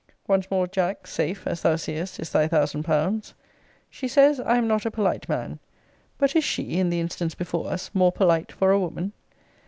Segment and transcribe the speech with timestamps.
[0.27, 3.35] Once more, Jack, safe, as thou seest, is thy thousand pounds.
[3.91, 5.59] She says, I am not a polite man.
[6.17, 9.13] But is she, in the instance before us, more polite for a woman?